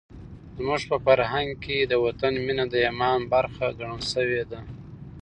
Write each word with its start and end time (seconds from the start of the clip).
زموږ 0.55 0.81
په 0.89 0.97
فرهنګ 1.05 1.49
کې 1.63 1.77
د 1.81 1.93
وطن 2.05 2.33
مینه 2.45 2.65
د 2.71 2.75
ایمان 2.85 3.19
برخه 3.33 3.65
ګڼل 3.79 4.01
شوې 4.13 4.43
ده. 4.51 4.59